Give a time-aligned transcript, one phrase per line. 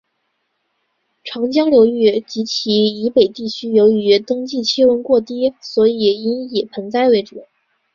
[1.23, 7.45] 长江流域及其以北地区由于冬季气温过低所以应以盆栽为主。